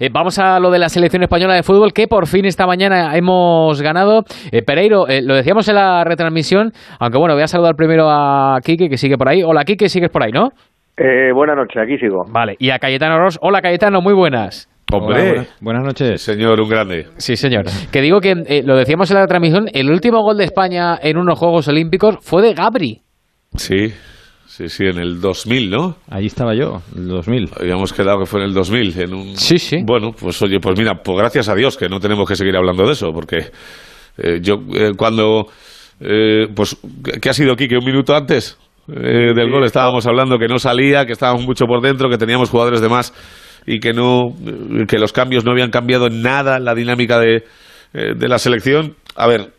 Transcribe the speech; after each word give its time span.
Eh, 0.00 0.08
vamos 0.10 0.38
a 0.38 0.58
lo 0.58 0.70
de 0.70 0.78
la 0.78 0.88
selección 0.88 1.22
española 1.22 1.54
de 1.54 1.62
fútbol, 1.62 1.92
que 1.92 2.08
por 2.08 2.26
fin 2.26 2.46
esta 2.46 2.66
mañana 2.66 3.14
hemos 3.16 3.82
ganado. 3.82 4.22
Eh, 4.50 4.62
Pereiro, 4.62 5.06
eh, 5.06 5.20
lo 5.22 5.34
decíamos 5.34 5.68
en 5.68 5.74
la 5.74 6.02
retransmisión, 6.04 6.72
aunque 6.98 7.18
bueno, 7.18 7.34
voy 7.34 7.42
a 7.42 7.46
saludar 7.46 7.74
primero 7.76 8.08
a 8.08 8.58
Quique, 8.64 8.88
que 8.88 8.96
sigue 8.96 9.18
por 9.18 9.28
ahí. 9.28 9.42
Hola, 9.42 9.62
Quique, 9.64 9.90
sigues 9.90 10.08
por 10.08 10.22
ahí, 10.22 10.32
¿no? 10.32 10.52
Eh, 10.96 11.32
buenas 11.34 11.54
noches, 11.56 11.76
aquí 11.82 11.98
sigo. 11.98 12.24
Vale, 12.30 12.56
y 12.58 12.70
a 12.70 12.78
Cayetano 12.78 13.18
Ross. 13.18 13.38
Hola, 13.42 13.60
Cayetano, 13.60 14.00
muy 14.00 14.14
buenas. 14.14 14.70
Hombre, 14.92 15.14
Hola, 15.14 15.24
buenas, 15.24 15.56
buenas 15.60 15.84
noches. 15.84 16.20
señor, 16.22 16.60
un 16.60 16.68
grande. 16.70 17.06
Sí, 17.18 17.36
señor. 17.36 17.66
Que 17.92 18.00
digo 18.00 18.20
que 18.20 18.32
eh, 18.46 18.62
lo 18.64 18.76
decíamos 18.76 19.10
en 19.10 19.18
la 19.18 19.26
transmisión, 19.26 19.66
el 19.72 19.90
último 19.90 20.22
gol 20.22 20.38
de 20.38 20.44
España 20.44 20.98
en 21.00 21.18
unos 21.18 21.38
Juegos 21.38 21.68
Olímpicos 21.68 22.16
fue 22.22 22.40
de 22.42 22.54
Gabri. 22.54 23.02
Sí, 23.54 23.92
sí, 24.50 24.68
sí, 24.68 24.84
en 24.84 24.98
el 24.98 25.20
2000, 25.20 25.70
¿no? 25.70 25.96
Ahí 26.08 26.26
estaba 26.26 26.54
yo, 26.54 26.82
el 26.96 27.08
2000. 27.08 27.50
Habíamos 27.58 27.92
quedado 27.92 28.18
que 28.18 28.26
fue 28.26 28.40
en 28.40 28.46
el 28.48 28.54
2000. 28.54 29.00
En 29.00 29.14
un... 29.14 29.36
Sí, 29.36 29.58
sí. 29.58 29.78
Bueno, 29.84 30.12
pues 30.12 30.40
oye, 30.42 30.58
pues 30.60 30.78
mira, 30.78 30.94
pues 31.02 31.16
gracias 31.16 31.48
a 31.48 31.54
Dios 31.54 31.76
que 31.76 31.88
no 31.88 32.00
tenemos 32.00 32.28
que 32.28 32.36
seguir 32.36 32.56
hablando 32.56 32.84
de 32.86 32.92
eso, 32.92 33.12
porque 33.12 33.50
eh, 34.18 34.38
yo 34.42 34.54
eh, 34.74 34.92
cuando... 34.96 35.46
eh, 36.00 36.46
pues, 36.54 36.76
¿qué 37.20 37.30
ha 37.30 37.34
sido, 37.34 37.54
Quique? 37.56 37.76
¿Un 37.76 37.84
minuto 37.84 38.14
antes 38.14 38.58
eh, 38.88 39.32
del 39.34 39.50
gol 39.50 39.64
estábamos 39.64 40.06
hablando 40.06 40.36
que 40.38 40.48
no 40.48 40.58
salía, 40.58 41.06
que 41.06 41.12
estábamos 41.12 41.46
mucho 41.46 41.66
por 41.66 41.80
dentro, 41.80 42.08
que 42.10 42.18
teníamos 42.18 42.50
jugadores 42.50 42.80
de 42.80 42.88
más 42.88 43.12
y 43.66 43.78
que 43.78 43.92
no 43.92 44.28
eh, 44.28 44.86
que 44.88 44.98
los 44.98 45.12
cambios 45.12 45.44
no 45.44 45.52
habían 45.52 45.70
cambiado 45.70 46.06
en 46.06 46.22
nada 46.22 46.58
la 46.58 46.74
dinámica 46.74 47.20
de, 47.20 47.44
eh, 47.94 48.14
de 48.16 48.28
la 48.28 48.38
selección. 48.38 48.96
A 49.14 49.26
ver, 49.28 49.52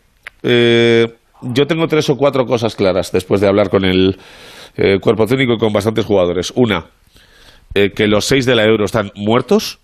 eh, 0.43 1.07
yo 1.43 1.65
tengo 1.65 1.87
tres 1.87 2.09
o 2.09 2.17
cuatro 2.17 2.45
cosas 2.45 2.75
claras 2.75 3.11
después 3.11 3.39
de 3.41 3.47
hablar 3.47 3.69
con 3.69 3.85
el 3.85 4.17
eh, 4.75 4.99
cuerpo 4.99 5.25
técnico 5.25 5.57
con 5.57 5.73
bastantes 5.73 6.05
jugadores. 6.05 6.51
Una, 6.55 6.85
eh, 7.73 7.91
que 7.91 8.07
los 8.07 8.25
seis 8.25 8.45
de 8.45 8.55
la 8.55 8.63
Euro 8.65 8.85
están 8.85 9.11
muertos, 9.15 9.79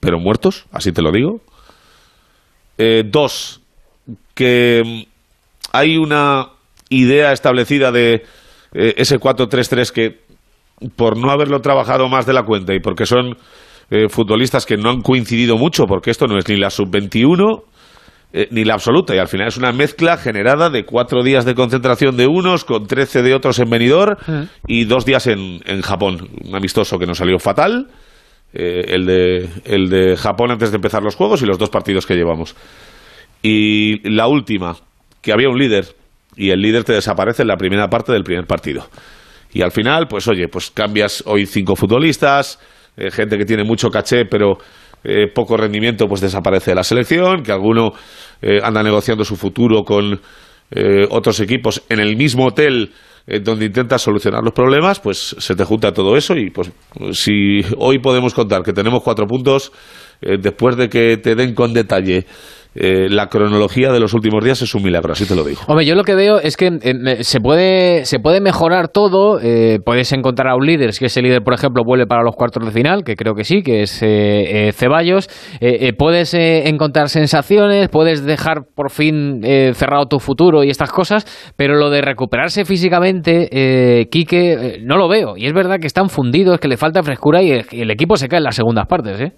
pero 0.00 0.18
muertos, 0.18 0.66
así 0.72 0.92
te 0.92 1.02
lo 1.02 1.12
digo. 1.12 1.40
Eh, 2.78 3.02
dos, 3.06 3.60
que 4.34 4.82
mm, 4.84 5.02
hay 5.72 5.96
una 5.96 6.48
idea 6.88 7.32
establecida 7.32 7.90
de 7.92 8.24
ese 8.74 9.18
4-3-3 9.18 9.90
que 9.92 10.20
por 10.96 11.18
no 11.18 11.30
haberlo 11.30 11.60
trabajado 11.60 12.08
más 12.08 12.24
de 12.26 12.32
la 12.32 12.42
cuenta 12.42 12.74
y 12.74 12.80
porque 12.80 13.04
son 13.04 13.36
futbolistas 14.08 14.64
que 14.64 14.78
no 14.78 14.88
han 14.88 15.02
coincidido 15.02 15.58
mucho, 15.58 15.84
porque 15.84 16.10
esto 16.10 16.26
no 16.26 16.38
es 16.38 16.48
ni 16.48 16.56
la 16.56 16.70
sub-21 16.70 17.62
eh, 18.32 18.48
ni 18.50 18.64
la 18.64 18.74
absoluta, 18.74 19.14
y 19.14 19.18
al 19.18 19.28
final 19.28 19.48
es 19.48 19.56
una 19.56 19.72
mezcla 19.72 20.16
generada 20.16 20.70
de 20.70 20.84
cuatro 20.84 21.22
días 21.22 21.44
de 21.44 21.54
concentración 21.54 22.16
de 22.16 22.26
unos 22.26 22.64
con 22.64 22.86
trece 22.86 23.22
de 23.22 23.34
otros 23.34 23.58
en 23.58 23.68
Benidorm 23.68 24.16
y 24.66 24.84
dos 24.84 25.04
días 25.04 25.26
en, 25.26 25.60
en 25.66 25.82
Japón. 25.82 26.28
Un 26.44 26.54
amistoso 26.54 26.98
que 26.98 27.06
nos 27.06 27.18
salió 27.18 27.38
fatal, 27.38 27.88
eh, 28.54 28.84
el, 28.88 29.06
de, 29.06 29.48
el 29.64 29.88
de 29.88 30.16
Japón 30.16 30.50
antes 30.50 30.70
de 30.70 30.76
empezar 30.76 31.02
los 31.02 31.16
juegos 31.16 31.42
y 31.42 31.46
los 31.46 31.58
dos 31.58 31.70
partidos 31.70 32.06
que 32.06 32.14
llevamos. 32.14 32.56
Y 33.42 34.08
la 34.08 34.28
última, 34.28 34.76
que 35.20 35.32
había 35.32 35.48
un 35.48 35.58
líder 35.58 35.86
y 36.36 36.50
el 36.50 36.60
líder 36.60 36.84
te 36.84 36.92
desaparece 36.92 37.42
en 37.42 37.48
la 37.48 37.56
primera 37.56 37.88
parte 37.88 38.12
del 38.12 38.22
primer 38.22 38.46
partido. 38.46 38.86
Y 39.52 39.62
al 39.62 39.70
final, 39.70 40.06
pues 40.08 40.26
oye, 40.28 40.48
pues 40.48 40.70
cambias 40.70 41.22
hoy 41.26 41.44
cinco 41.44 41.76
futbolistas, 41.76 42.58
eh, 42.96 43.10
gente 43.10 43.36
que 43.36 43.44
tiene 43.44 43.64
mucho 43.64 43.90
caché, 43.90 44.24
pero 44.24 44.56
eh, 45.04 45.26
poco 45.32 45.56
rendimiento, 45.56 46.06
pues 46.06 46.20
desaparece 46.20 46.70
de 46.70 46.74
la 46.76 46.84
selección, 46.84 47.42
que 47.42 47.52
alguno 47.52 47.92
eh, 48.40 48.60
anda 48.62 48.82
negociando 48.82 49.24
su 49.24 49.36
futuro 49.36 49.82
con 49.84 50.20
eh, 50.70 51.06
otros 51.10 51.40
equipos 51.40 51.82
en 51.88 52.00
el 52.00 52.16
mismo 52.16 52.46
hotel 52.46 52.92
eh, 53.26 53.40
donde 53.40 53.66
intentas 53.66 54.02
solucionar 54.02 54.42
los 54.42 54.52
problemas, 54.52 55.00
pues 55.00 55.36
se 55.38 55.54
te 55.54 55.64
junta 55.64 55.92
todo 55.92 56.16
eso 56.16 56.34
y 56.36 56.50
pues 56.50 56.72
si 57.12 57.60
hoy 57.78 57.98
podemos 57.98 58.34
contar 58.34 58.62
que 58.62 58.72
tenemos 58.72 59.02
cuatro 59.02 59.26
puntos, 59.26 59.72
después 60.20 60.76
de 60.76 60.88
que 60.88 61.16
te 61.16 61.34
den 61.34 61.52
con 61.52 61.74
detalle 61.74 62.26
eh, 62.74 63.08
la 63.10 63.26
cronología 63.28 63.92
de 63.92 64.00
los 64.00 64.14
últimos 64.14 64.44
días 64.44 64.62
es 64.62 64.74
un 64.74 64.82
milagro, 64.82 65.12
así 65.12 65.26
te 65.26 65.34
lo 65.34 65.44
digo. 65.44 65.60
Hombre, 65.66 65.84
yo 65.86 65.94
lo 65.94 66.04
que 66.04 66.14
veo 66.14 66.38
es 66.38 66.56
que 66.56 66.66
eh, 66.82 67.24
se 67.24 67.40
puede 67.40 68.04
se 68.04 68.18
puede 68.18 68.40
mejorar 68.40 68.88
todo. 68.88 69.40
eh, 69.40 69.78
puedes 69.84 70.12
encontrar 70.12 70.48
a 70.48 70.56
un 70.56 70.66
líder, 70.66 70.92
si 70.92 71.04
ese 71.04 71.20
líder, 71.22 71.42
por 71.42 71.54
ejemplo, 71.54 71.82
vuelve 71.84 72.06
para 72.06 72.22
los 72.22 72.34
cuartos 72.34 72.64
de 72.64 72.70
final, 72.72 73.04
que 73.04 73.14
creo 73.16 73.34
que 73.34 73.44
sí, 73.44 73.62
que 73.62 73.82
es 73.82 74.02
eh, 74.02 74.68
eh, 74.68 74.72
Ceballos. 74.72 75.28
Puedes 75.98 76.34
encontrar 76.34 77.08
sensaciones, 77.08 77.88
puedes 77.88 78.24
dejar 78.24 78.62
por 78.74 78.90
fin 78.90 79.42
cerrado 79.74 80.06
tu 80.06 80.18
futuro 80.18 80.64
y 80.64 80.70
estas 80.70 80.90
cosas, 80.90 81.26
pero 81.56 81.76
lo 81.76 81.90
de 81.90 82.00
recuperarse 82.00 82.64
físicamente, 82.64 84.08
Quique, 84.10 84.78
no 84.82 84.96
lo 84.96 85.08
veo. 85.08 85.36
Y 85.36 85.46
es 85.46 85.52
verdad 85.52 85.78
que 85.80 85.86
están 85.86 86.08
fundidos, 86.08 86.58
que 86.58 86.68
le 86.68 86.76
falta 86.76 87.02
frescura 87.02 87.42
y 87.42 87.52
el, 87.52 87.66
y 87.70 87.82
el 87.82 87.90
equipo 87.90 88.16
se 88.16 88.28
cae 88.28 88.38
en 88.38 88.44
las 88.44 88.56
segundas 88.56 88.86
partes, 88.86 89.20
¿eh? 89.20 89.32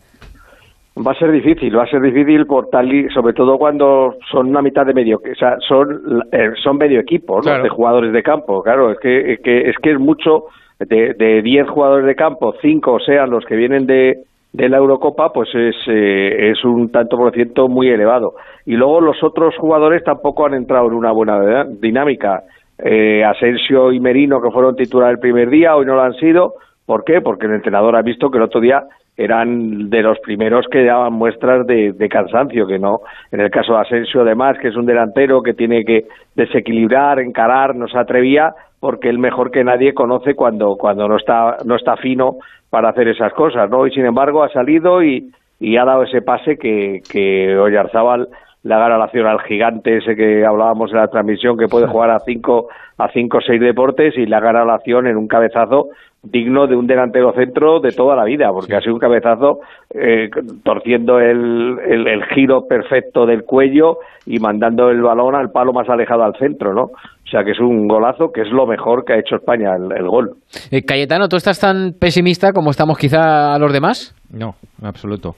Va 0.97 1.11
a 1.11 1.19
ser 1.19 1.33
difícil, 1.33 1.77
va 1.77 1.83
a 1.83 1.89
ser 1.89 2.01
difícil 2.01 2.47
por 2.47 2.69
tal 2.69 2.93
y 2.93 3.09
sobre 3.09 3.33
todo 3.33 3.59
cuando 3.59 4.15
son 4.31 4.49
una 4.49 4.63
mitad 4.63 4.87
de 4.87 4.95
medio, 4.95 5.17
o 5.19 5.35
sea, 5.35 5.57
son 5.67 6.23
eh, 6.31 6.53
son 6.63 6.77
medio 6.77 7.01
equipo, 7.01 7.37
¿no? 7.37 7.43
Claro. 7.43 7.65
De 7.65 7.69
jugadores 7.69 8.13
de 8.13 8.23
campo, 8.23 8.63
claro, 8.63 8.93
es 8.93 9.01
que 9.01 9.33
es 9.33 9.41
que 9.41 9.71
es 9.71 9.77
que 9.83 9.91
es 9.91 9.99
mucho 9.99 10.45
de 10.79 11.15
de 11.15 11.43
10 11.43 11.69
jugadores 11.69 12.07
de 12.07 12.15
campo, 12.15 12.55
cinco 12.63 13.01
sean 13.01 13.31
los 13.31 13.45
que 13.45 13.57
vienen 13.57 13.87
de 13.87 14.23
de 14.53 14.69
la 14.69 14.77
Eurocopa, 14.77 15.33
pues 15.33 15.49
es 15.53 15.75
eh, 15.89 16.51
es 16.53 16.65
un 16.65 16.93
tanto 16.93 17.17
por 17.17 17.33
ciento 17.33 17.69
muy 17.69 17.89
elevado. 17.89 18.35
Y 18.65 18.77
luego 18.77 19.01
los 19.01 19.21
otros 19.25 19.57
jugadores 19.59 20.05
tampoco 20.05 20.47
han 20.47 20.55
entrado 20.55 20.87
en 20.87 20.95
una 20.95 21.11
buena 21.11 21.65
dinámica. 21.65 22.45
Eh, 22.79 23.25
Asensio 23.25 23.93
y 23.93 23.99
Merino, 23.99 24.41
que 24.41 24.53
fueron 24.53 24.77
titular 24.77 25.11
el 25.11 25.19
primer 25.19 25.51
día, 25.51 25.75
hoy 25.75 25.87
no 25.87 25.97
lo 25.97 26.03
han 26.03 26.15
sido. 26.15 26.55
¿Por 26.87 27.03
qué? 27.03 27.21
Porque 27.21 27.47
el 27.47 27.55
entrenador 27.55 27.97
ha 27.97 28.03
visto 28.03 28.31
que 28.31 28.39
el 28.39 28.45
otro 28.45 28.61
día 28.61 28.85
eran 29.17 29.91
de 29.91 30.03
los 30.03 30.19
primeros 30.21 30.67
que 30.71 30.85
daban 30.85 31.13
muestras 31.13 31.67
de, 31.67 32.09
cansancio, 32.11 32.67
que 32.67 32.79
no. 32.79 33.01
En 33.31 33.41
el 33.41 33.51
caso 33.51 33.75
de 33.75 33.81
Asensio, 33.81 34.23
además, 34.23 34.59
que 34.61 34.69
es 34.69 34.77
un 34.77 34.87
delantero 34.87 35.43
que 35.43 35.55
tiene 35.55 35.85
que 35.85 36.07
desequilibrar, 36.35 37.21
encarar, 37.21 37.77
no 37.77 37.87
se 37.87 37.99
atrevía, 37.99 38.55
porque 38.81 39.09
él 39.09 39.19
mejor 39.19 39.51
que 39.51 39.65
nadie 39.65 39.95
conoce 39.95 40.35
cuando, 40.35 40.77
cuando 40.77 41.09
no 41.09 41.17
está, 41.17 41.59
no 41.65 41.77
está 41.77 41.97
fino 41.97 42.37
para 42.71 42.89
hacer 42.89 43.09
esas 43.09 43.33
cosas, 43.33 43.71
¿no? 43.71 43.87
Y 43.87 43.93
sin 43.93 44.05
embargo 44.05 44.43
ha 44.43 44.49
salido 44.49 45.03
y, 45.03 45.31
y 45.61 45.77
ha 45.77 45.85
dado 45.85 46.03
ese 46.03 46.21
pase 46.21 46.57
que, 46.57 47.01
que 47.11 47.57
Oyarzábal 47.57 48.29
le 48.65 48.75
haga 48.75 48.89
relación 48.89 49.27
al 49.27 49.41
gigante 49.43 49.99
ese 49.99 50.17
que 50.17 50.45
hablábamos 50.45 50.91
en 50.91 50.99
la 50.99 51.09
transmisión 51.09 51.57
que 51.57 51.69
puede 51.69 51.87
jugar 51.87 52.11
a 52.11 52.19
cinco 52.21 52.69
a 52.97 53.09
cinco 53.13 53.39
o 53.39 53.41
seis 53.41 53.61
deportes 53.61 54.15
y 54.17 54.27
le 54.27 54.35
haga 54.37 54.53
relación 54.53 55.07
en 55.07 55.17
un 55.17 55.29
cabezazo 55.29 55.89
digno 56.23 56.67
de 56.67 56.75
un 56.75 56.87
delantero 56.87 57.33
centro 57.35 57.81
de 57.81 57.91
toda 57.91 58.17
la 58.17 58.25
vida, 58.25 58.49
porque 58.51 58.75
ha 58.75 58.81
sido 58.81 58.95
un 58.95 59.01
cabezazo 59.01 59.59
eh, 59.91 60.31
torciendo 60.63 61.19
el, 61.21 61.77
el, 61.87 62.07
el 62.07 62.25
giro 62.35 62.67
perfecto 62.67 63.27
del 63.27 63.43
cuello 63.43 63.99
y 64.25 64.39
mandando 64.39 64.89
el 64.89 65.03
balón 65.03 65.35
al 65.35 65.51
palo 65.51 65.75
más 65.75 65.89
alejado 65.91 66.23
al 66.23 66.35
centro, 66.39 66.73
¿no? 66.73 66.85
O 66.85 67.29
sea 67.31 67.45
que 67.45 67.51
es 67.51 67.61
un 67.61 67.87
golazo 67.89 68.31
que 68.33 68.41
es 68.41 68.49
lo 68.51 68.67
mejor 68.67 69.05
que 69.05 69.13
ha 69.13 69.19
hecho 69.19 69.37
España, 69.37 69.75
el, 69.77 69.93
el 69.95 70.09
gol. 70.09 70.31
Eh, 70.71 70.83
Cayetano, 70.83 71.29
¿tú 71.29 71.37
estás 71.37 71.61
tan 71.61 71.93
pesimista 72.01 72.53
como 72.53 72.71
estamos 72.71 72.97
quizá 72.97 73.59
los 73.59 73.73
demás? 73.73 74.15
No, 74.33 74.55
en 74.81 74.87
absoluto. 74.87 75.33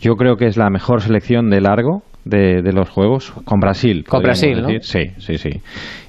Yo 0.00 0.14
creo 0.14 0.36
que 0.36 0.46
es 0.46 0.56
la 0.56 0.70
mejor 0.70 1.02
selección 1.02 1.50
de 1.50 1.60
largo 1.60 2.02
de, 2.24 2.62
de 2.62 2.72
los 2.72 2.88
juegos 2.88 3.32
con 3.44 3.60
Brasil. 3.60 4.04
Con 4.08 4.22
Brasil, 4.22 4.62
¿no? 4.62 4.68
Sí, 4.80 5.10
sí, 5.18 5.38
sí. 5.38 5.50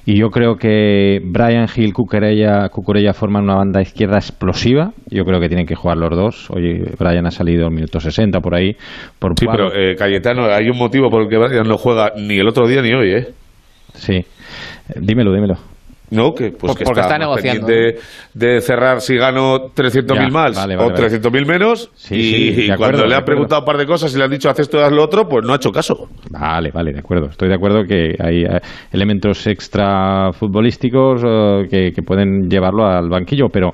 Y 0.04 0.18
yo 0.18 0.30
creo 0.30 0.56
que 0.56 1.20
Brian 1.24 1.66
Hill, 1.74 1.92
Cucurella, 1.92 2.68
Cucurella 2.68 3.12
forman 3.12 3.44
una 3.44 3.54
banda 3.54 3.80
izquierda 3.80 4.16
explosiva. 4.16 4.92
Yo 5.08 5.24
creo 5.24 5.40
que 5.40 5.48
tienen 5.48 5.66
que 5.66 5.76
jugar 5.76 5.96
los 5.96 6.10
dos. 6.10 6.50
Hoy 6.50 6.82
Brian 6.98 7.26
ha 7.26 7.30
salido 7.30 7.66
al 7.66 7.72
minuto 7.72 8.00
60 8.00 8.40
por 8.40 8.54
ahí. 8.54 8.72
Por 9.18 9.38
Sí, 9.38 9.46
pero 9.50 9.72
eh, 9.72 9.94
Cayetano, 9.96 10.46
hay 10.46 10.68
un 10.68 10.78
motivo 10.78 11.08
por 11.08 11.22
el 11.22 11.28
que 11.28 11.38
Brian 11.38 11.68
no 11.68 11.76
juega 11.76 12.12
ni 12.16 12.38
el 12.38 12.48
otro 12.48 12.66
día 12.66 12.82
ni 12.82 12.92
hoy, 12.92 13.12
¿eh? 13.12 13.26
Sí. 13.94 14.24
Dímelo, 14.96 15.32
dímelo. 15.32 15.71
No, 16.12 16.34
que, 16.34 16.50
pues 16.50 16.60
Por- 16.72 16.78
que 16.78 16.84
porque 16.84 17.00
está, 17.00 17.14
está 17.14 17.18
negociando, 17.18 17.66
pendiente 17.66 18.00
de 18.34 18.60
cerrar 18.60 19.00
si 19.00 19.16
gano 19.16 19.70
300.000 19.74 20.14
Ya, 20.14 20.28
más 20.28 20.54
vale, 20.56 20.76
vale, 20.76 20.92
o 20.92 20.94
vale. 20.94 21.08
300.000 21.08 21.46
menos. 21.46 21.90
Sí, 21.94 22.14
y 22.16 22.22
sí, 22.22 22.52
de 22.52 22.62
y 22.66 22.70
acuerdo, 22.70 22.76
cuando 22.78 23.02
le 23.04 23.08
de 23.08 23.14
ha 23.14 23.18
acuerdo. 23.18 23.24
preguntado 23.24 23.60
un 23.62 23.66
par 23.66 23.76
de 23.78 23.86
cosas 23.86 24.14
y 24.14 24.18
le 24.18 24.24
han 24.24 24.30
dicho 24.30 24.50
haz 24.50 24.58
esto, 24.60 24.84
haz 24.84 24.92
lo 24.92 25.02
otro, 25.02 25.28
pues 25.28 25.44
no 25.46 25.52
ha 25.52 25.56
hecho 25.56 25.70
caso. 25.70 26.08
Vale, 26.30 26.70
vale, 26.70 26.92
de 26.92 26.98
acuerdo. 27.00 27.26
Estoy 27.30 27.48
de 27.48 27.54
acuerdo 27.54 27.84
que 27.84 28.14
hay 28.18 28.42
eh, 28.44 28.60
elementos 28.92 29.46
extra 29.46 30.32
futbolísticos 30.32 31.22
eh, 31.26 31.66
que, 31.70 31.92
que 31.92 32.02
pueden 32.02 32.48
llevarlo 32.48 32.86
al 32.86 33.08
banquillo, 33.08 33.48
pero 33.52 33.70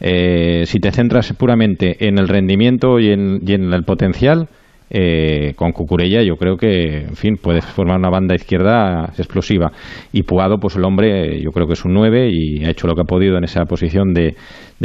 eh, 0.00 0.62
si 0.66 0.78
te 0.80 0.90
centras 0.90 1.32
puramente 1.38 1.96
en 2.06 2.18
el 2.18 2.28
rendimiento 2.28 2.98
y 2.98 3.10
en, 3.10 3.40
y 3.46 3.52
en 3.54 3.72
el 3.72 3.84
potencial, 3.84 4.48
eh, 4.90 5.54
con 5.56 5.72
Cucurella 5.72 6.22
yo 6.22 6.36
creo 6.36 6.56
que, 6.56 7.02
en 7.02 7.16
fin, 7.16 7.36
puedes 7.40 7.64
formar 7.64 7.98
una 7.98 8.10
banda 8.10 8.34
izquierda 8.34 9.12
explosiva. 9.16 9.72
Y 10.12 10.22
Puado, 10.22 10.58
pues 10.58 10.76
el 10.76 10.84
hombre, 10.84 11.40
yo 11.40 11.50
creo 11.50 11.66
que 11.66 11.72
es 11.72 11.84
un 11.84 11.94
9 11.94 12.28
y 12.30 12.64
ha 12.64 12.70
hecho 12.70 12.86
lo 12.86 12.94
que 12.94 13.02
ha 13.02 13.04
podido 13.04 13.36
en 13.36 13.44
esa 13.44 13.64
posición 13.64 14.12
de, 14.12 14.34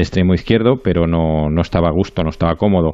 extremo 0.02 0.34
izquierdo, 0.34 0.78
pero 0.84 1.08
no, 1.08 1.50
no 1.50 1.62
estaba 1.62 1.90
a 1.90 1.92
gusto, 1.92 2.24
no 2.24 2.30
estaba 2.30 2.56
cómodo. 2.56 2.94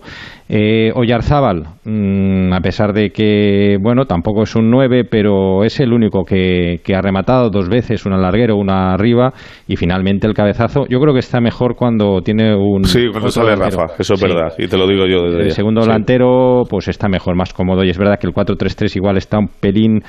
Eh, 0.49 0.91
Oyarzábal, 0.95 1.63
mm, 1.83 2.53
a 2.53 2.59
pesar 2.61 2.93
de 2.93 3.09
que, 3.09 3.77
bueno, 3.81 4.05
tampoco 4.05 4.43
es 4.43 4.55
un 4.55 4.69
9, 4.69 5.03
pero 5.09 5.63
es 5.63 5.79
el 5.79 5.93
único 5.93 6.23
que, 6.23 6.81
que 6.83 6.95
ha 6.95 7.01
rematado 7.01 7.49
dos 7.49 7.69
veces, 7.69 8.05
una 8.05 8.17
larguero, 8.17 8.55
una 8.55 8.93
arriba, 8.93 9.33
y 9.67 9.75
finalmente 9.75 10.27
el 10.27 10.33
cabezazo. 10.33 10.85
Yo 10.87 10.99
creo 10.99 11.13
que 11.13 11.19
está 11.19 11.41
mejor 11.41 11.75
cuando 11.75 12.21
tiene 12.21 12.55
un. 12.55 12.83
Sí, 12.85 13.07
cuando 13.11 13.29
sale 13.29 13.55
Rafa, 13.55 13.93
eso 13.97 14.13
es 14.13 14.21
verdad, 14.21 14.53
y 14.57 14.67
te 14.67 14.77
lo 14.77 14.87
digo 14.87 15.05
yo 15.05 15.23
desde 15.23 15.41
El 15.41 15.51
segundo 15.51 15.81
delantero, 15.81 16.63
pues 16.69 16.87
está 16.87 17.07
mejor, 17.07 17.35
más 17.35 17.53
cómodo, 17.53 17.83
y 17.83 17.89
es 17.89 17.97
verdad 17.97 18.17
que 18.19 18.27
el 18.27 18.33
4-3-3 18.33 18.95
igual 18.95 19.17
está 19.17 19.39
un 19.39 19.47
pelín, 19.47 20.01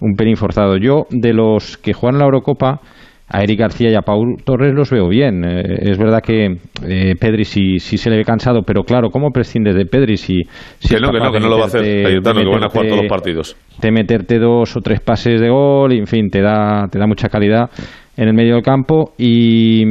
un 0.00 0.14
pelín 0.16 0.36
forzado. 0.36 0.76
Yo, 0.76 1.06
de 1.10 1.32
los 1.32 1.76
que 1.78 1.92
juegan 1.92 2.18
la 2.18 2.24
Eurocopa, 2.24 2.80
a 3.28 3.42
Eric 3.42 3.58
García 3.58 3.90
y 3.90 3.94
a 3.94 4.02
Paul 4.02 4.36
Torres 4.44 4.72
los 4.74 4.90
veo 4.90 5.08
bien. 5.08 5.44
Eh, 5.44 5.90
es 5.90 5.98
verdad 5.98 6.20
que 6.22 6.58
eh, 6.86 7.14
Pedri 7.18 7.44
sí, 7.44 7.78
sí, 7.78 7.96
se 7.96 8.10
le 8.10 8.16
ve 8.16 8.24
cansado, 8.24 8.62
pero 8.62 8.82
claro, 8.84 9.10
¿cómo 9.10 9.30
prescindes 9.30 9.74
de 9.74 9.86
Pedri 9.86 10.16
si, 10.16 10.42
si 10.78 10.94
que 10.94 11.00
no, 11.00 11.10
que 11.10 11.18
no, 11.18 11.32
que 11.32 11.40
no 11.40 11.48
lo 11.48 11.58
va 11.58 11.64
a 11.64 11.66
hacer 11.66 12.04
Cayetano, 12.04 12.40
que 12.40 12.46
van 12.46 12.64
a 12.64 12.68
jugar 12.68 12.86
todos 12.86 13.02
los 13.02 13.10
partidos. 13.10 13.56
De 13.80 13.90
meterte 13.90 14.38
dos 14.38 14.76
o 14.76 14.80
tres 14.80 15.00
pases 15.00 15.40
de 15.40 15.48
gol, 15.48 15.92
en 15.92 16.06
fin, 16.06 16.28
te 16.30 16.40
da, 16.40 16.86
te 16.90 16.98
da 16.98 17.06
mucha 17.06 17.28
calidad 17.28 17.70
en 18.16 18.28
el 18.28 18.34
medio 18.34 18.54
del 18.54 18.62
campo 18.62 19.12
y, 19.18 19.84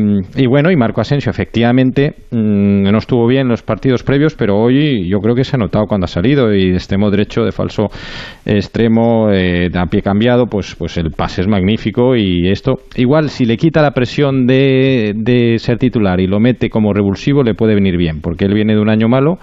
bueno, 0.48 0.72
y 0.72 0.76
Marco 0.76 1.02
Asensio 1.02 1.30
efectivamente 1.30 2.14
mm, 2.32 2.84
no 2.84 2.98
estuvo 2.98 3.28
bien 3.28 3.44
en 3.44 3.50
los 3.50 3.62
partidos 3.62 4.04
previos, 4.04 4.36
pero 4.36 4.58
hoy 4.58 5.08
yo 5.08 5.20
creo 5.20 5.36
que 5.36 5.44
se 5.44 5.56
ha 5.56 5.60
notado 5.60 5.86
cuando 5.86 6.06
ha 6.06 6.08
salido 6.08 6.54
y 6.54 6.70
de 6.70 6.76
extremo 6.76 7.12
derecho, 7.12 7.44
de 7.44 7.52
falso 7.52 7.88
extremo, 8.46 9.32
eh, 9.32 9.70
a 9.74 9.86
pie 9.86 10.02
cambiado, 10.02 10.48
pues, 10.48 10.76
pues 10.76 10.98
el 10.98 11.12
pase 11.12 11.42
es 11.42 11.48
magnífico 11.48 12.16
y 12.16 12.50
esto, 12.50 12.80
igual 12.96 13.30
si 13.30 13.46
le 13.46 13.58
quita 13.58 13.82
la 13.82 13.92
presión 13.92 14.48
de, 14.48 15.14
de 15.16 15.60
ser 15.60 15.78
titular 15.78 16.20
y 16.20 16.28
lo 16.28 16.40
mete 16.40 16.70
como 16.70 16.94
revulsivo, 16.94 17.44
le 17.44 17.54
puede 17.54 17.76
venir 17.76 17.98
bien, 17.98 18.22
porque 18.22 18.46
él 18.46 18.54
viene 18.54 18.74
de 18.74 18.82
un 18.82 18.90
año 18.90 19.08
malo 19.08 19.38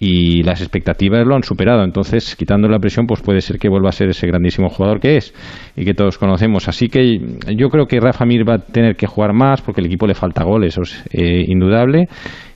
y 0.00 0.42
las 0.42 0.60
expectativas 0.60 1.26
lo 1.26 1.34
han 1.34 1.42
superado. 1.42 1.82
Entonces, 1.84 2.36
quitando 2.36 2.68
la 2.68 2.78
presión, 2.78 3.06
pues 3.06 3.20
puede 3.20 3.40
ser 3.40 3.58
que 3.58 3.68
vuelva 3.68 3.88
a 3.88 3.92
ser 3.92 4.08
ese 4.10 4.26
grandísimo 4.26 4.68
jugador 4.68 5.00
que 5.00 5.16
es 5.16 5.34
y 5.76 5.84
que 5.84 5.94
todos 5.94 6.18
conocemos. 6.18 6.68
Así 6.68 6.88
que 6.88 7.20
yo 7.56 7.68
creo 7.68 7.86
que 7.86 8.00
Rafa 8.00 8.24
Mir 8.24 8.48
va 8.48 8.54
a 8.54 8.58
tener 8.58 8.96
que 8.96 9.06
jugar 9.06 9.32
más 9.32 9.60
porque 9.62 9.80
el 9.80 9.86
equipo 9.86 10.06
le 10.06 10.14
falta 10.14 10.44
goles, 10.44 10.74
eso 10.74 10.82
es 10.82 11.04
eh, 11.12 11.44
indudable. 11.48 12.08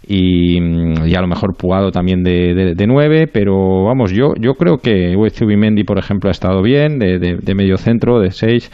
Y, 0.06 0.58
a 0.58 1.20
lo 1.20 1.28
mejor 1.28 1.54
Pugado 1.56 1.90
también 1.90 2.22
de, 2.24 2.74
de, 2.74 2.86
nueve, 2.86 3.28
pero 3.32 3.84
vamos, 3.84 4.12
yo 4.12 4.34
yo 4.40 4.54
creo 4.54 4.78
que 4.78 5.16
Uezubimendi, 5.16 5.84
por 5.84 5.98
ejemplo, 5.98 6.28
ha 6.28 6.32
estado 6.32 6.62
bien, 6.62 6.98
de, 6.98 7.18
de 7.18 7.54
medio 7.54 7.76
centro, 7.76 8.18
de 8.18 8.32
seis, 8.32 8.70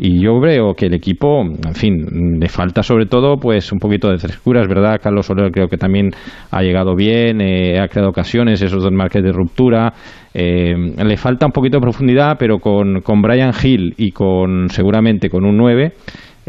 y 0.00 0.20
yo 0.20 0.38
veo 0.38 0.74
que 0.74 0.86
el 0.86 0.94
equipo, 0.94 1.42
en 1.42 1.74
fin, 1.74 2.38
le 2.38 2.48
falta 2.48 2.84
sobre 2.84 3.06
todo 3.06 3.36
pues 3.36 3.72
un 3.72 3.80
poquito 3.80 4.08
de 4.08 4.18
frescura, 4.18 4.62
es 4.62 4.68
verdad, 4.68 5.00
Carlos 5.02 5.26
Soler 5.26 5.50
creo 5.50 5.66
que 5.66 5.76
también 5.76 6.12
ha 6.52 6.62
llegado 6.62 6.94
bien, 6.94 7.40
eh, 7.40 7.80
ha 7.80 7.88
creado 7.88 8.10
ocasiones, 8.10 8.62
esos 8.62 8.80
dos 8.80 8.92
marques 8.92 9.24
de 9.24 9.32
ruptura, 9.32 9.92
eh, 10.32 10.72
le 11.04 11.16
falta 11.16 11.46
un 11.46 11.52
poquito 11.52 11.78
de 11.78 11.82
profundidad, 11.82 12.36
pero 12.38 12.60
con, 12.60 13.00
con 13.00 13.20
Brian 13.20 13.52
Hill 13.60 13.94
y 13.96 14.12
con 14.12 14.68
seguramente 14.70 15.28
con 15.28 15.44
un 15.44 15.56
9 15.56 15.92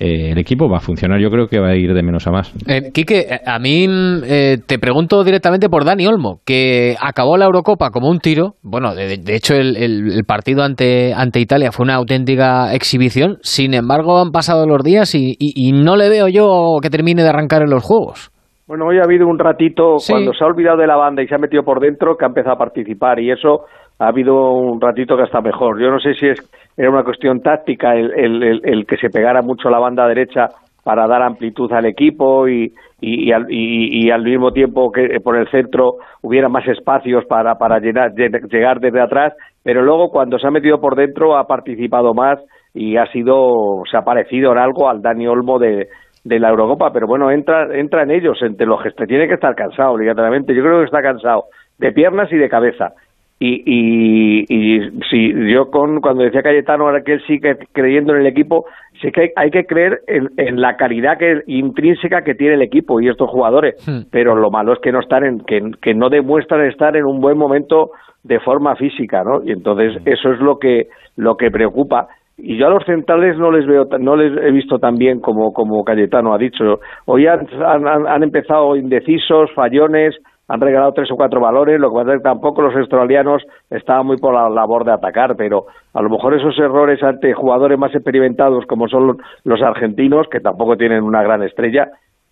eh, 0.02 0.32
el 0.32 0.38
equipo 0.38 0.70
va 0.70 0.78
a 0.78 0.80
funcionar. 0.80 1.20
Yo 1.20 1.30
creo 1.30 1.48
que 1.48 1.60
va 1.60 1.72
a 1.72 1.76
ir 1.76 1.94
de 1.94 2.02
menos 2.02 2.26
a 2.26 2.32
más. 2.32 2.54
Eh, 2.70 2.92
Quique, 2.94 3.26
a 3.46 3.60
mí 3.60 3.86
eh, 4.24 4.58
te 4.66 4.80
pregunto 4.80 5.26
directamente 5.26 5.68
por 5.68 5.84
Dani 5.84 6.08
Olmo, 6.08 6.40
que 6.46 6.96
acabó 7.02 7.36
la 7.36 7.46
Eurocopa 7.46 7.90
como 7.92 8.10
un 8.10 8.20
tiro. 8.20 8.54
Bueno, 8.64 8.96
de, 8.96 9.20
hecho 9.36 9.56
el, 9.56 10.24
partido 10.26 10.64
ante, 10.64 11.14
ante 11.14 11.42
Italia 11.42 11.74
fue 11.74 11.84
una 11.84 11.96
auténtica 11.96 12.74
exhibición. 12.74 13.40
Sin 13.42 13.74
embargo, 13.74 14.22
han 14.22 14.32
pasado 14.32 14.66
los 14.66 14.82
días 14.84 15.14
y, 15.16 15.36
no 15.74 15.98
le 15.98 16.10
veo 16.10 16.30
yo 16.30 16.78
que 16.82 16.90
termine 16.90 17.22
de 17.22 17.30
arrancar 17.30 17.62
en 17.64 17.70
los 17.70 17.84
juegos. 17.84 18.32
Bueno, 18.68 18.86
hoy 18.86 19.00
ha 19.00 19.04
habido 19.04 19.28
un 19.28 19.38
ratito, 19.38 19.98
cuando 20.08 20.32
se 20.34 20.44
ha 20.44 20.48
olvidado 20.48 20.78
de 20.78 20.88
la 20.88 20.96
banda 20.96 21.24
y 21.24 21.28
se 21.28 21.36
ha 21.36 21.40
metido 21.40 21.64
por 21.64 21.82
dentro, 21.82 22.16
que 22.16 22.24
ha 22.24 22.28
empezado 22.28 22.56
a 22.56 22.58
participar 22.58 23.20
y 23.20 23.32
eso 23.32 23.66
ha 24.00 24.08
habido 24.08 24.54
un 24.54 24.80
ratito 24.80 25.18
que 25.18 25.24
está 25.24 25.42
mejor. 25.42 25.80
Yo 25.80 25.92
no 25.92 26.00
sé 26.00 26.14
si 26.14 26.28
es 26.28 26.50
era 26.78 26.90
una 26.90 27.04
cuestión 27.04 27.42
táctica 27.42 27.94
el, 27.94 28.86
que 28.88 28.96
se 28.96 29.10
pegara 29.10 29.42
mucho 29.42 29.70
la 29.70 29.80
banda 29.80 30.08
derecha 30.08 30.48
para 30.82 31.08
dar 31.08 31.22
amplitud 31.22 31.72
al 31.74 31.86
equipo 31.86 32.48
y, 32.48 32.74
y, 33.02 33.34
al, 33.34 33.48
y, 33.50 34.10
al, 34.10 34.24
mismo 34.24 34.54
tiempo 34.54 34.90
que 34.90 35.20
por 35.22 35.36
el 35.36 35.50
centro 35.50 35.96
hubiera 36.22 36.48
más 36.48 36.66
espacios 36.70 37.26
para, 37.26 37.56
para 37.56 37.80
llenar, 37.80 38.14
llegar 38.14 38.80
desde 38.80 39.02
atrás, 39.02 39.34
pero 39.62 39.84
luego 39.84 40.10
cuando 40.10 40.40
se 40.40 40.48
ha 40.48 40.52
metido 40.52 40.80
por 40.80 40.96
dentro 40.96 41.38
ha 41.38 41.48
participado 41.48 42.14
más 42.14 42.40
y 42.74 42.96
ha 42.96 43.06
sido, 43.08 43.84
se 43.92 43.98
ha 43.98 44.04
parecido 44.04 44.54
en 44.54 44.60
algo 44.60 44.88
al 44.90 45.02
Dani 45.02 45.28
Olmo 45.28 45.60
de, 45.60 45.90
de 46.24 46.40
la 46.40 46.50
Eurocopa, 46.50 46.94
pero 46.94 47.08
bueno, 47.08 47.30
entra, 47.30 47.78
entra 47.78 48.04
en 48.04 48.12
ellos, 48.12 48.42
entre 48.42 48.66
los 48.66 48.82
que 48.82 49.06
tiene 49.06 49.28
que 49.28 49.34
estar 49.34 49.54
cansado 49.54 49.92
obligatoriamente, 49.92 50.56
yo 50.56 50.64
creo 50.64 50.80
que 50.80 50.86
está 50.86 51.02
cansado 51.02 51.44
de 51.78 51.92
piernas 51.92 52.32
y 52.32 52.38
de 52.38 52.48
cabeza 52.48 52.94
y, 53.40 53.64
y, 53.66 54.46
y 54.50 55.02
si 55.10 55.52
yo 55.52 55.72
con 55.72 56.02
cuando 56.02 56.24
decía 56.24 56.44
Cayetano 56.44 56.86
ahora 56.86 57.04
que 57.04 57.14
él 57.14 57.22
sigue 57.26 57.58
creyendo 57.72 58.14
en 58.14 58.22
el 58.22 58.28
equipo 58.28 58.66
sí 59.02 59.12
que 59.12 59.32
hay, 59.38 59.50
que 59.50 59.66
creer 59.66 60.02
en, 60.08 60.60
la 60.60 60.76
calidad 60.76 61.18
que, 61.18 61.42
intrínseca 61.48 62.24
que 62.24 62.36
tiene 62.36 62.56
el 62.56 62.62
equipo 62.62 63.00
y 63.00 63.08
estos 63.08 63.30
jugadores 63.30 63.76
hmm. 63.88 64.10
pero 64.12 64.36
lo 64.36 64.52
malo 64.52 64.74
es 64.74 64.80
que 64.80 64.92
no 64.92 65.00
están 65.00 65.24
en 65.24 65.40
que, 65.40 65.62
que 65.82 65.94
no 65.94 66.10
demuestran 66.10 66.66
estar 66.66 66.98
en 66.98 67.06
un 67.06 67.22
buen 67.22 67.38
momento 67.38 67.92
de 68.24 68.42
forma 68.42 68.76
física 68.76 69.24
no 69.24 69.42
y 69.46 69.52
entonces 69.52 69.96
hmm. 69.96 70.10
eso 70.10 70.34
es 70.34 70.40
lo 70.42 70.60
que 70.60 70.88
lo 71.16 71.38
que 71.38 71.50
preocupa 71.50 72.10
y 72.38 72.58
yo 72.58 72.68
a 72.68 72.72
los 72.72 72.86
centrales 72.86 73.38
no 73.38 73.52
les 73.52 73.66
veo 73.66 73.86
no 74.00 74.18
les 74.18 74.36
he 74.44 74.52
visto 74.52 74.80
tan 74.80 74.96
bien 74.96 75.22
como 75.22 75.54
como 75.54 75.86
Cayetano 75.86 76.34
ha 76.34 76.38
dicho 76.38 76.82
hoy 77.06 77.26
han, 77.26 77.48
han, 77.66 78.06
han 78.06 78.24
empezado 78.24 78.76
indecisos 78.76 79.50
fallones 79.56 80.14
han 80.50 80.60
regalado 80.60 80.94
tres 80.94 81.10
o 81.12 81.16
cuatro 81.16 81.40
valores, 81.40 81.80
lo 81.80 81.92
que 81.92 81.96
pasa 81.96 82.12
es 82.14 82.18
que 82.18 82.24
tampoco 82.24 82.64
los 82.64 82.76
australianos 82.76 83.44
estaban 83.70 84.08
muy 84.08 84.18
por 84.18 84.34
la 84.34 84.50
labor 84.50 84.84
de 84.84 84.92
atacar, 84.92 85.36
pero 85.38 85.68
a 85.94 86.02
lo 86.02 86.10
mejor 86.10 86.34
esos 86.34 86.58
errores 86.58 87.02
ante 87.04 87.34
jugadores 87.34 87.78
más 87.78 87.94
experimentados 87.94 88.66
como 88.66 88.88
son 88.88 89.18
los 89.44 89.62
argentinos, 89.62 90.28
que 90.28 90.40
tampoco 90.40 90.76
tienen 90.76 91.04
una 91.04 91.22
gran 91.22 91.44
estrella, 91.44 91.90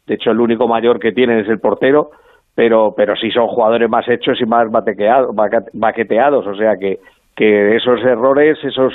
de 0.08 0.16
hecho 0.16 0.32
el 0.32 0.40
único 0.40 0.68
mayor 0.68 1.00
que 1.00 1.12
tienen 1.12 1.40
es 1.40 1.48
el 1.48 1.60
portero, 1.60 2.10
pero, 2.56 2.96
pero 2.98 3.16
sí 3.16 3.30
son 3.30 3.48
jugadores 3.48 3.88
más 3.88 4.10
hechos 4.10 4.42
y 4.42 4.46
más 4.48 4.68
baqueteados, 4.72 6.48
o 6.48 6.56
sea 6.56 6.76
que, 6.76 7.00
que 7.38 7.76
esos 7.76 8.00
errores, 8.04 8.58
esos 8.64 8.94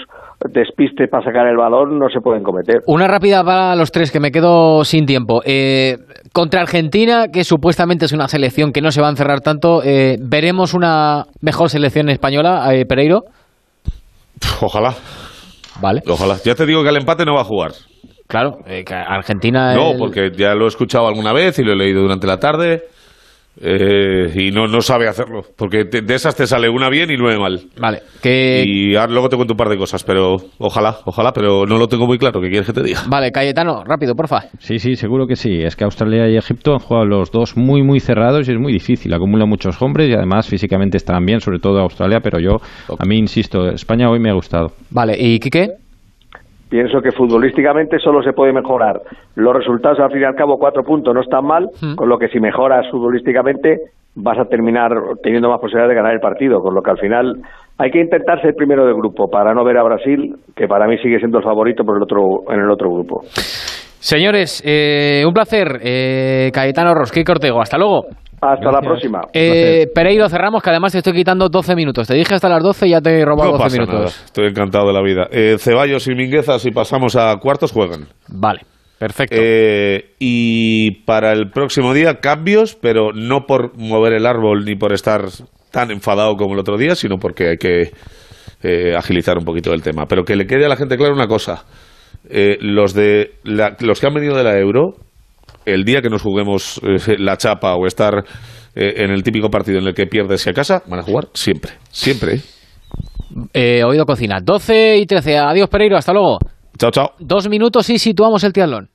despistes 0.51 1.09
para 1.09 1.25
sacar 1.25 1.47
el 1.47 1.57
balón 1.57 1.97
no 1.97 2.09
se 2.11 2.21
pueden 2.21 2.43
cometer. 2.43 2.81
Una 2.89 3.07
rápida 3.07 3.45
para 3.45 3.77
los 3.77 3.93
tres, 3.93 4.11
que 4.11 4.19
me 4.19 4.33
quedo 4.33 4.85
sin 4.85 5.07
tiempo. 5.07 5.43
Eh, 5.47 5.97
contra 6.33 6.61
Argentina, 6.61 7.29
que 7.33 7.45
supuestamente 7.45 8.07
es 8.07 8.13
una 8.13 8.27
selección 8.27 8.73
que 8.73 8.81
no 8.83 8.91
se 8.91 9.01
va 9.01 9.07
a 9.07 9.11
encerrar 9.11 9.43
tanto, 9.43 9.85
eh, 9.85 10.17
¿veremos 10.21 10.75
una 10.75 11.27
mejor 11.41 11.71
selección 11.71 12.09
española, 12.09 12.75
eh, 12.75 12.85
Pereiro? 12.85 13.23
Ojalá. 14.61 14.95
Vale. 15.81 16.03
Ojalá. 16.09 16.37
Ya 16.45 16.57
te 16.57 16.67
digo 16.67 16.83
que 16.83 16.89
el 16.89 16.97
empate 16.97 17.25
no 17.25 17.35
va 17.35 17.43
a 17.43 17.45
jugar. 17.45 17.71
Claro, 18.27 18.57
Argentina... 18.91 19.75
No, 19.75 19.93
porque 19.97 20.31
ya 20.35 20.55
lo 20.55 20.65
he 20.65 20.69
escuchado 20.69 21.07
alguna 21.07 21.33
vez 21.33 21.59
y 21.61 21.63
lo 21.63 21.75
he 21.75 21.77
leído 21.77 22.03
durante 22.03 22.27
la 22.27 22.39
tarde. 22.39 22.83
Eh, 23.61 24.33
y 24.35 24.51
no, 24.51 24.67
no 24.67 24.81
sabe 24.81 25.09
hacerlo, 25.09 25.45
porque 25.57 25.85
de 25.85 26.15
esas 26.15 26.35
te 26.35 26.47
sale 26.47 26.69
una 26.69 26.89
bien 26.89 27.11
y 27.11 27.17
nueve 27.17 27.39
mal. 27.39 27.61
Vale. 27.79 28.03
Que... 28.23 28.65
Y 28.67 28.93
luego 28.93 29.29
te 29.29 29.37
cuento 29.37 29.55
un 29.55 29.59
par 29.59 29.69
de 29.69 29.77
cosas, 29.77 30.03
pero 30.05 30.37
ojalá, 30.59 30.97
ojalá, 31.05 31.33
pero 31.33 31.67
no 31.67 31.79
lo 31.79 31.87
tengo 31.87 32.07
muy 32.07 32.19
claro. 32.19 32.41
¿Qué 32.41 32.49
quieres 32.49 32.67
que 32.67 32.73
te 32.73 32.83
diga? 32.83 33.03
Vale, 33.07 33.31
Cayetano, 33.31 33.85
rápido, 33.85 34.15
porfa. 34.15 34.45
Sí, 34.59 34.79
sí, 34.79 34.97
seguro 34.97 35.27
que 35.27 35.37
sí. 35.37 35.63
Es 35.63 35.77
que 35.77 35.85
Australia 35.85 36.29
y 36.29 36.37
Egipto 36.37 36.73
han 36.73 36.79
jugado 36.79 37.07
los 37.07 37.31
dos 37.31 37.57
muy, 37.57 37.83
muy 37.83 38.01
cerrados 38.01 38.49
y 38.49 38.53
es 38.53 38.59
muy 38.59 38.73
difícil. 38.73 39.13
Acumula 39.13 39.45
muchos 39.45 39.81
hombres 39.83 40.09
y 40.09 40.15
además 40.15 40.49
físicamente 40.49 40.97
están 40.97 41.25
bien, 41.27 41.41
sobre 41.41 41.59
todo 41.59 41.81
Australia, 41.81 42.21
pero 42.21 42.41
yo, 42.41 42.61
a 42.99 43.05
mí, 43.05 43.19
insisto, 43.19 43.69
España 43.69 44.11
hoy 44.11 44.19
me 44.19 44.31
ha 44.31 44.35
gustado. 44.35 44.73
Vale, 44.91 45.17
¿y 45.19 45.39
Quique? 45.39 45.82
Pienso 46.73 47.03
que 47.03 47.13
futbolísticamente 47.13 47.99
solo 47.99 48.23
se 48.23 48.33
puede 48.33 48.55
mejorar. 48.55 49.03
Los 49.35 49.55
resultados, 49.55 50.01
al 50.01 50.11
fin 50.11 50.23
y 50.23 50.25
al 50.25 50.35
cabo, 50.35 50.57
cuatro 50.59 50.83
puntos 50.83 51.15
no 51.15 51.21
están 51.21 51.45
mal, 51.45 51.69
hmm. 51.83 51.97
con 51.97 52.09
lo 52.09 52.17
que 52.17 52.29
si 52.29 52.41
mejoras 52.41 52.91
futbolísticamente 52.91 53.77
vas 54.15 54.39
a 54.39 54.47
terminar 54.47 54.91
teniendo 55.23 55.51
más 55.51 55.61
posibilidades 55.61 55.91
de 55.91 55.97
ganar 55.97 56.15
el 56.15 56.21
partido, 56.21 56.61
con 56.61 56.75
lo 56.75 56.81
que 56.81 56.91
al 56.91 56.99
final 56.99 57.43
hay 57.77 57.91
que 57.91 58.01
intentar 58.01 58.41
ser 58.41 58.55
primero 58.55 58.87
del 58.87 58.95
grupo 58.95 59.29
para 59.29 59.53
no 59.53 59.65
ver 59.65 59.77
a 59.77 59.83
Brasil, 59.83 60.35
que 60.57 60.67
para 60.67 60.87
mí 60.87 60.97
sigue 60.97 61.19
siendo 61.19 61.39
el 61.39 61.45
favorito 61.45 61.85
por 61.85 61.99
el 61.99 62.03
otro, 62.03 62.51
en 62.51 62.61
el 62.61 62.71
otro 62.71 62.91
grupo. 62.91 63.21
Señores, 63.25 64.63
eh, 64.65 65.25
un 65.27 65.35
placer. 65.35 65.79
Eh, 65.85 66.51
Cayetano 66.55 66.95
Rosquí 66.95 67.23
Cortego, 67.23 67.61
hasta 67.61 67.77
luego. 67.77 68.07
Hasta 68.43 68.73
la 68.73 68.81
próxima. 68.81 69.21
Eh, 69.33 69.87
Pereiro, 69.95 70.29
cerramos, 70.29 70.65
que 70.65 70.71
además 70.71 70.91
te 70.91 70.99
estoy 70.99 71.13
quitando 71.13 71.49
12 71.49 71.77
minutos. 71.77 72.09
Te 72.09 72.15
dije 72.15 72.35
hasta 72.35 72.49
las 72.49 72.61
12 72.61 72.89
y 72.89 72.91
ya 72.91 73.01
te 73.01 73.21
he 73.21 73.25
robado 73.25 73.57
12 73.57 73.79
minutos. 73.79 74.21
Estoy 74.25 74.47
encantado 74.47 74.89
de 74.89 74.93
la 74.93 75.01
vida. 75.01 75.29
Eh, 75.31 75.59
Ceballos 75.61 76.09
y 76.09 76.17
Mingueza, 76.17 76.59
si 76.59 76.73
pasamos 76.73 77.15
a 77.15 77.37
cuartos, 77.37 77.71
juegan. 77.71 78.09
Vale. 78.29 78.63
Perfecto. 78.99 79.37
Eh, 79.39 80.15
y 80.19 81.05
para 81.05 81.33
el 81.33 81.51
próximo 81.51 81.95
día, 81.95 82.19
cambios, 82.19 82.75
pero 82.75 83.13
no 83.13 83.47
por 83.47 83.79
mover 83.79 84.13
el 84.15 84.27
árbol 84.27 84.65
ni 84.65 84.75
por 84.75 84.93
estar 84.93 85.23
tan 85.71 85.93
enfadado 85.93 86.35
como 86.35 86.55
el 86.55 86.61
otro 86.61 86.77
día, 86.77 86.97
sino 86.97 87.19
porque 87.19 87.51
hay 87.51 87.57
que 87.59 87.93
eh, 88.65 88.97
agilizar 88.97 89.39
un 89.39 89.45
poquito 89.45 89.73
el 89.73 89.83
tema. 89.83 90.07
Pero 90.09 90.25
que 90.25 90.35
le 90.35 90.47
quede 90.47 90.65
a 90.65 90.69
la 90.69 90.77
gente 90.77 90.97
claro 90.97 91.15
una 91.15 91.29
cosa. 91.29 91.65
los, 92.29 92.93
de 92.93 93.35
los 93.45 94.01
que 94.01 94.07
han 94.09 94.15
venido 94.15 94.37
de 94.37 94.43
la 94.43 94.59
euro 94.59 94.95
el 95.67 95.85
día 95.85 96.01
que 96.01 96.09
nos 96.09 96.23
juguemos 96.23 96.81
eh, 96.83 97.17
la 97.19 97.37
chapa 97.37 97.75
o 97.75 97.87
estar 97.87 98.25
eh, 98.75 98.95
en 98.97 99.11
el 99.11 99.23
típico 99.23 99.49
partido 99.49 99.79
en 99.79 99.87
el 99.87 99.95
que 99.95 100.07
pierdes 100.07 100.47
a 100.47 100.53
casa, 100.53 100.83
van 100.87 101.01
a 101.01 101.03
jugar 101.03 101.29
siempre, 101.35 101.73
siempre. 101.91 102.41
Eh, 103.53 103.83
oído 103.85 104.05
cocina, 104.05 104.39
12 104.43 104.99
y 104.99 105.07
13. 105.07 105.39
Adiós 105.39 105.69
Pereiro, 105.69 105.97
hasta 105.97 106.13
luego. 106.13 106.39
Chao, 106.79 106.91
chao. 106.91 107.13
Dos 107.19 107.49
minutos 107.49 107.89
y 107.91 107.99
situamos 107.99 108.45
el 108.45 108.53
triatlón. 108.53 108.92